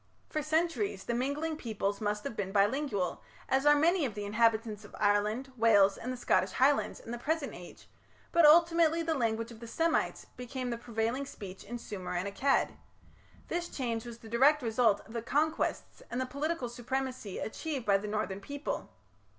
[0.31, 4.83] For centuries the mingling peoples must have been bilingual, as are many of the inhabitants
[4.83, 7.87] of Ireland, Wales, and the Scottish Highlands in the present age,
[8.31, 12.77] but ultimately the language of the Semites became the prevailing speech in Sumer and Akkad.
[13.47, 17.97] This change was the direct result of the conquests and the political supremacy achieved by
[17.99, 18.89] the northern people.